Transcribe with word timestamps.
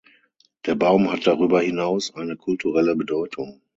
Der 0.65 0.73
Baum 0.73 1.11
hat 1.11 1.27
darüber 1.27 1.61
hinaus 1.61 2.15
eine 2.15 2.35
kulturelle 2.35 2.95
Bedeutung. 2.95 3.61